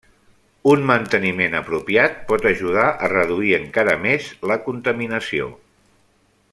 [0.69, 5.51] Un manteniment apropiat pot ajudar a reduir encara més la contaminació.